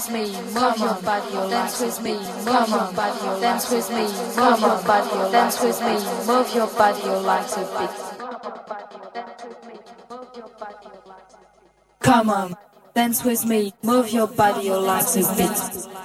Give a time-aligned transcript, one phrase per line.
[0.00, 4.02] with me, move your body, your dance with me, move your body, dance with me,
[4.36, 5.94] move your body, your dance with me,
[6.26, 7.90] move your body, your legs a bit.
[12.00, 12.56] Come on,
[12.94, 15.99] dance with me, move your body, your legs a bit.